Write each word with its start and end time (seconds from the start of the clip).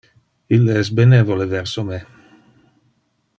Ille 0.55 0.77
es 0.83 0.89
benevole 0.99 1.47
verso 1.53 1.85
me. 1.91 2.01